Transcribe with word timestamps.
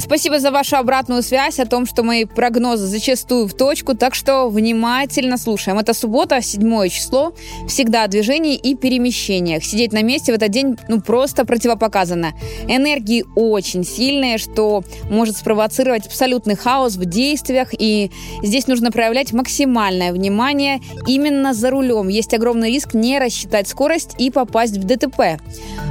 Спасибо 0.00 0.40
за 0.40 0.50
вашу 0.50 0.76
обратную 0.76 1.22
связь 1.22 1.58
о 1.58 1.66
том, 1.66 1.84
что 1.84 2.02
мои 2.02 2.24
прогнозы 2.24 2.86
зачастую 2.86 3.46
в 3.46 3.52
точку, 3.52 3.94
так 3.94 4.14
что 4.14 4.48
внимательно 4.48 5.36
слушаем. 5.36 5.78
Это 5.78 5.92
суббота, 5.92 6.40
седьмое 6.40 6.88
число, 6.88 7.34
всегда 7.68 8.04
о 8.04 8.08
движении 8.08 8.56
и 8.56 8.74
перемещениях. 8.74 9.62
Сидеть 9.62 9.92
на 9.92 10.02
месте 10.02 10.32
в 10.32 10.36
этот 10.36 10.50
день 10.50 10.76
ну 10.88 11.02
просто 11.02 11.44
противопоказано. 11.44 12.32
Энергии 12.66 13.26
очень 13.36 13.84
сильные, 13.84 14.38
что 14.38 14.82
может 15.10 15.36
спровоцировать 15.36 16.06
абсолютный 16.06 16.56
хаос 16.56 16.96
в 16.96 17.04
действиях, 17.04 17.68
и 17.78 18.10
здесь 18.42 18.66
нужно 18.66 18.90
проявлять 18.90 19.32
максимальное 19.34 20.12
внимание 20.12 20.80
именно 21.06 21.52
за 21.52 21.70
рулем. 21.70 22.08
Есть 22.08 22.32
огромный 22.32 22.70
риск 22.70 22.94
не 22.94 23.18
рассчитать 23.18 23.68
скорость 23.68 24.14
и 24.18 24.30
попасть 24.30 24.78
в 24.78 24.84
ДТП. 24.84 25.40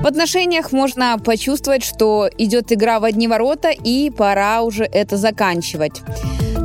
В 0.01 0.07
отношениях 0.07 0.71
можно 0.71 1.17
почувствовать, 1.23 1.83
что 1.83 2.27
идет 2.37 2.71
игра 2.71 2.99
в 2.99 3.03
одни 3.03 3.27
ворота 3.27 3.69
и 3.69 3.98
пора 4.07 4.61
уже 4.61 4.85
это 4.85 5.17
заканчивать. 5.17 6.01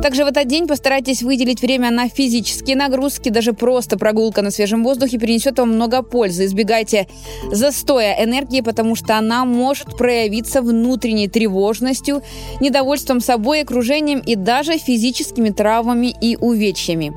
Также 0.01 0.23
в 0.23 0.27
этот 0.27 0.47
день 0.47 0.67
постарайтесь 0.67 1.23
выделить 1.23 1.61
время 1.61 1.89
на 1.89 2.07
физические 2.09 2.75
нагрузки. 2.75 3.29
Даже 3.29 3.53
просто 3.53 3.97
прогулка 3.97 4.43
на 4.43 4.51
свежем 4.51 4.83
воздухе 4.83 5.17
принесет 5.17 5.57
вам 5.57 5.69
много 5.73 6.03
пользы. 6.03 6.45
Избегайте 6.45 7.07
застоя 7.51 8.23
энергии, 8.23 8.61
потому 8.61 8.95
что 8.95 9.17
она 9.17 9.45
может 9.45 9.97
проявиться 9.97 10.61
внутренней 10.61 11.27
тревожностью, 11.27 12.21
недовольством 12.61 13.19
собой, 13.19 13.61
окружением 13.61 14.19
и 14.19 14.35
даже 14.35 14.77
физическими 14.77 15.49
травмами 15.49 16.13
и 16.21 16.37
увечьями. 16.37 17.11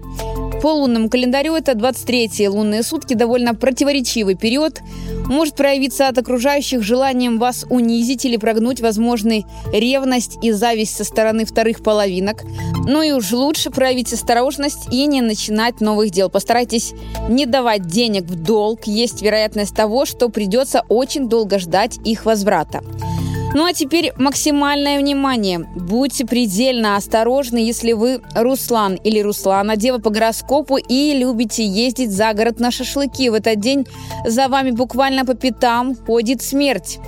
По 0.63 0.73
лунному 0.73 1.09
календарю 1.09 1.55
это 1.55 1.73
23-е 1.73 2.49
лунные 2.49 2.83
сутки, 2.83 3.15
довольно 3.15 3.55
противоречивый 3.55 4.35
период. 4.35 4.81
Может 5.27 5.55
проявиться 5.55 6.09
от 6.09 6.19
окружающих 6.19 6.83
желанием 6.83 7.39
вас 7.39 7.65
унизить 7.71 8.25
или 8.25 8.37
прогнуть 8.37 8.81
возможный 8.81 9.47
ревность 9.73 10.39
и 10.43 10.51
зависть 10.51 10.97
со 10.97 11.05
стороны 11.05 11.45
вторых 11.45 11.83
половинок. 11.83 12.43
Ну 12.87 13.03
и 13.03 13.13
уж 13.13 13.31
лучше 13.31 13.71
проявить 13.71 14.13
осторожность 14.13 14.93
и 14.93 15.07
не 15.07 15.21
начинать 15.21 15.81
новых 15.81 16.11
дел. 16.11 16.29
Постарайтесь 16.29 16.93
не 17.29 17.47
давать 17.47 17.87
денег 17.87 18.25
в 18.25 18.35
долг. 18.43 18.87
Есть 18.87 19.23
вероятность 19.23 19.77
того, 19.77 20.07
что 20.07 20.29
придется 20.29 20.83
очень 20.89 21.29
долго 21.29 21.61
ждать 21.61 21.99
их 22.05 22.25
возврата. 22.25 22.83
Ну 23.55 23.65
а 23.65 23.73
теперь 23.73 24.13
максимальное 24.17 24.99
внимание. 24.99 25.59
Будьте 25.59 26.27
предельно 26.27 26.97
осторожны, 26.97 27.59
если 27.59 27.93
вы 27.93 28.21
Руслан 28.35 28.97
или 28.97 29.21
Руслана, 29.21 29.77
дева 29.77 29.99
по 29.99 30.11
гороскопу 30.11 30.77
и 30.77 31.15
любите 31.15 31.65
ездить 31.65 32.11
за 32.11 32.35
город 32.35 32.61
на 32.61 32.71
шашлыки. 32.71 33.31
В 33.31 33.35
этот 33.35 33.59
день 33.59 33.87
за 34.27 34.49
вами 34.49 34.71
буквально 34.73 35.25
по 35.25 35.35
пятам 35.35 35.97
ходит 35.97 36.43
смерть. 36.43 36.99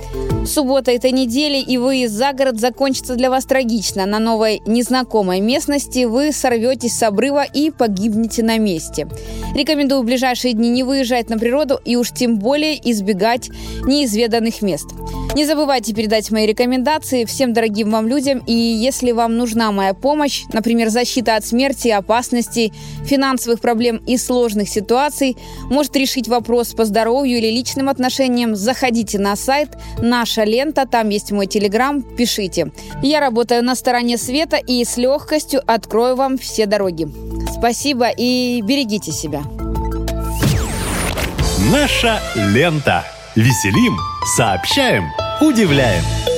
Суббота 0.45 0.91
этой 0.91 1.11
недели, 1.11 1.57
и 1.57 1.77
выезд 1.77 2.13
за 2.15 2.33
город 2.33 2.59
закончится 2.59 3.15
для 3.15 3.29
вас 3.29 3.45
трагично. 3.45 4.07
На 4.07 4.17
новой 4.17 4.61
незнакомой 4.65 5.39
местности 5.39 6.05
вы 6.05 6.31
сорветесь 6.31 6.97
с 6.97 7.03
обрыва 7.03 7.43
и 7.43 7.69
погибнете 7.69 8.41
на 8.41 8.57
месте. 8.57 9.07
Рекомендую 9.55 10.01
в 10.01 10.05
ближайшие 10.05 10.53
дни 10.53 10.69
не 10.69 10.83
выезжать 10.83 11.29
на 11.29 11.37
природу 11.37 11.79
и 11.85 11.95
уж 11.95 12.11
тем 12.11 12.39
более 12.39 12.75
избегать 12.89 13.49
неизведанных 13.85 14.63
мест. 14.63 14.87
Не 15.33 15.45
забывайте 15.45 15.93
передать 15.93 16.29
мои 16.29 16.45
рекомендации 16.45 17.23
всем 17.23 17.53
дорогим 17.53 17.91
вам 17.91 18.05
людям. 18.07 18.43
И 18.47 18.53
если 18.53 19.11
вам 19.11 19.37
нужна 19.37 19.71
моя 19.71 19.93
помощь, 19.93 20.43
например, 20.51 20.89
защита 20.89 21.37
от 21.37 21.45
смерти, 21.45 21.87
опасностей, 21.87 22.73
финансовых 23.05 23.61
проблем 23.61 24.01
и 24.05 24.17
сложных 24.17 24.67
ситуаций, 24.67 25.37
может 25.69 25.95
решить 25.95 26.27
вопрос 26.27 26.73
по 26.73 26.83
здоровью 26.83 27.37
или 27.37 27.47
личным 27.47 27.87
отношениям, 27.87 28.57
заходите 28.57 29.19
на 29.19 29.37
сайт 29.37 29.69
«Наша 29.99 30.43
лента», 30.43 30.85
там 30.85 31.07
есть 31.07 31.31
мой 31.31 31.47
телеграм, 31.47 32.01
пишите. 32.01 32.71
Я 33.01 33.21
работаю 33.21 33.63
на 33.63 33.75
стороне 33.75 34.17
света 34.17 34.57
и 34.57 34.83
с 34.83 34.97
легкостью 34.97 35.61
открою 35.65 36.17
вам 36.17 36.37
все 36.37 36.65
дороги. 36.65 37.07
Спасибо 37.57 38.09
и 38.09 38.61
берегите 38.61 39.13
себя. 39.13 39.43
Наша 41.71 42.19
лента. 42.35 43.05
Веселим, 43.35 43.97
сообщаем, 44.35 45.09
удивляем. 45.41 46.30